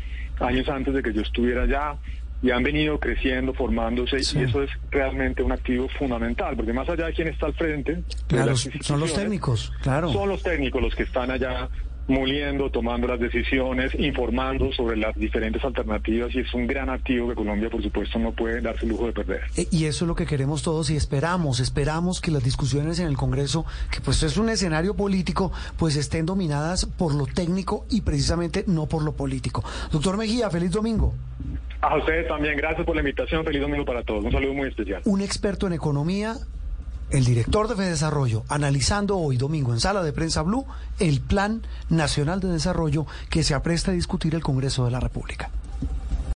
años 0.40 0.68
antes 0.68 0.92
de 0.92 1.02
que 1.02 1.12
yo 1.12 1.22
estuviera 1.22 1.62
allá 1.62 1.96
y 2.42 2.50
han 2.50 2.62
venido 2.62 2.98
creciendo, 3.00 3.54
formándose, 3.54 4.16
y 4.16 4.42
eso 4.42 4.62
es 4.62 4.70
realmente 4.90 5.42
un 5.42 5.52
activo 5.52 5.88
fundamental, 5.88 6.54
porque 6.54 6.74
más 6.74 6.86
allá 6.90 7.06
de 7.06 7.14
quién 7.14 7.28
está 7.28 7.46
al 7.46 7.54
frente, 7.54 8.02
claro, 8.26 8.54
son 8.56 9.00
los 9.00 9.14
técnicos, 9.14 9.72
claro. 9.80 10.12
Son 10.12 10.28
los 10.28 10.42
técnicos 10.42 10.82
los 10.82 10.94
que 10.94 11.04
están 11.04 11.30
allá 11.30 11.70
moliendo, 12.06 12.70
tomando 12.70 13.08
las 13.08 13.20
decisiones, 13.20 13.94
informando 13.94 14.72
sobre 14.72 14.96
las 14.96 15.14
diferentes 15.16 15.64
alternativas 15.64 16.34
y 16.34 16.40
es 16.40 16.52
un 16.54 16.66
gran 16.66 16.90
activo 16.90 17.28
que 17.28 17.34
Colombia, 17.34 17.70
por 17.70 17.82
supuesto, 17.82 18.18
no 18.18 18.32
puede 18.32 18.60
darse 18.60 18.84
el 18.84 18.90
lujo 18.90 19.06
de 19.06 19.12
perder. 19.12 19.42
Eh, 19.56 19.66
y 19.70 19.86
eso 19.86 20.04
es 20.04 20.08
lo 20.08 20.14
que 20.14 20.26
queremos 20.26 20.62
todos 20.62 20.90
y 20.90 20.96
esperamos, 20.96 21.60
esperamos 21.60 22.20
que 22.20 22.30
las 22.30 22.44
discusiones 22.44 22.98
en 22.98 23.06
el 23.06 23.16
Congreso, 23.16 23.64
que 23.90 24.00
pues 24.00 24.22
es 24.22 24.36
un 24.36 24.48
escenario 24.48 24.94
político, 24.94 25.52
pues 25.78 25.96
estén 25.96 26.26
dominadas 26.26 26.86
por 26.86 27.14
lo 27.14 27.26
técnico 27.26 27.86
y 27.90 28.02
precisamente 28.02 28.64
no 28.66 28.86
por 28.86 29.02
lo 29.02 29.12
político. 29.12 29.64
Doctor 29.92 30.16
Mejía, 30.16 30.50
feliz 30.50 30.70
domingo. 30.70 31.14
A 31.80 31.98
ustedes 31.98 32.26
también, 32.26 32.56
gracias 32.56 32.86
por 32.86 32.94
la 32.94 33.02
invitación, 33.02 33.44
feliz 33.44 33.60
domingo 33.60 33.84
para 33.84 34.02
todos, 34.02 34.24
un 34.24 34.32
saludo 34.32 34.54
muy 34.54 34.68
especial. 34.68 35.02
Un 35.04 35.20
experto 35.20 35.66
en 35.66 35.74
economía 35.74 36.36
el 37.10 37.24
director 37.24 37.74
de 37.74 37.84
Desarrollo, 37.84 38.44
analizando 38.48 39.18
hoy 39.18 39.36
domingo 39.36 39.72
en 39.72 39.80
Sala 39.80 40.02
de 40.02 40.12
Prensa 40.12 40.42
Blue 40.42 40.66
el 40.98 41.20
Plan 41.20 41.62
Nacional 41.88 42.40
de 42.40 42.48
Desarrollo 42.48 43.06
que 43.30 43.42
se 43.42 43.54
apresta 43.54 43.90
a 43.90 43.94
discutir 43.94 44.34
el 44.34 44.42
Congreso 44.42 44.84
de 44.84 44.90
la 44.90 45.00
República. 45.00 45.50